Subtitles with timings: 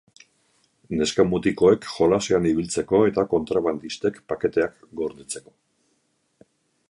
[0.99, 5.57] Neska-mutikoek jolasean ibiltzeko eta kontrabandistek paketeak gordetzeko.